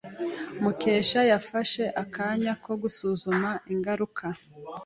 [0.61, 4.25] Mukesha yafashe akanya ko gusuzuma ingaruka.